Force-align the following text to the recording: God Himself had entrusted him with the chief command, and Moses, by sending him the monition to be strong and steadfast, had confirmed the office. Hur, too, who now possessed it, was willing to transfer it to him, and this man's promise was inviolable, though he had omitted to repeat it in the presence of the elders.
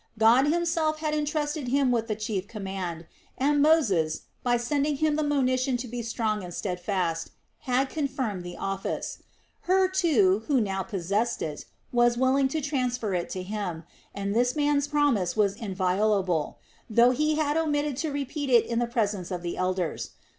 God 0.17 0.47
Himself 0.47 0.97
had 0.97 1.13
entrusted 1.13 1.67
him 1.67 1.91
with 1.91 2.07
the 2.07 2.15
chief 2.15 2.47
command, 2.47 3.05
and 3.37 3.61
Moses, 3.61 4.21
by 4.41 4.57
sending 4.57 4.95
him 4.95 5.15
the 5.15 5.21
monition 5.21 5.77
to 5.77 5.87
be 5.87 6.01
strong 6.01 6.43
and 6.43 6.51
steadfast, 6.51 7.29
had 7.69 7.87
confirmed 7.87 8.41
the 8.43 8.57
office. 8.57 9.19
Hur, 9.65 9.89
too, 9.89 10.41
who 10.47 10.59
now 10.59 10.81
possessed 10.81 11.43
it, 11.43 11.65
was 11.91 12.17
willing 12.17 12.47
to 12.47 12.61
transfer 12.61 13.13
it 13.13 13.29
to 13.29 13.43
him, 13.43 13.83
and 14.15 14.33
this 14.33 14.55
man's 14.55 14.87
promise 14.87 15.37
was 15.37 15.53
inviolable, 15.53 16.57
though 16.89 17.11
he 17.11 17.35
had 17.35 17.55
omitted 17.55 17.95
to 17.97 18.11
repeat 18.11 18.49
it 18.49 18.65
in 18.65 18.79
the 18.79 18.87
presence 18.87 19.29
of 19.29 19.43
the 19.43 19.55
elders. 19.55 20.13